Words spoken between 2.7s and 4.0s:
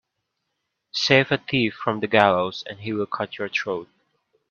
he will cut your throat